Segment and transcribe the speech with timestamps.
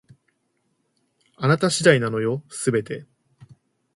[1.35, 3.05] あなた次第なのよ、全て